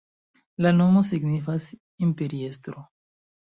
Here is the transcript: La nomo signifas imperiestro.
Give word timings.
La 0.65 0.71
nomo 0.77 1.03
signifas 1.09 1.69
imperiestro. 2.09 2.85